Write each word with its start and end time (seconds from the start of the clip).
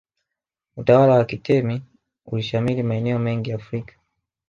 utawala 0.77 1.13
wa 1.15 1.25
kitemi 1.25 1.81
ulishamiri 2.25 2.83
maeneo 2.83 3.19
mengi 3.19 3.53
afrika 3.53 3.93